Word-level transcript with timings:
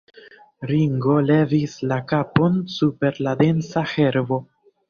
Ringo 0.71 1.17
levis 1.25 1.77
la 1.93 1.99
kapon 2.13 2.57
super 2.79 3.23
la 3.29 3.37
densa 3.45 3.89
herbo. 3.95 4.43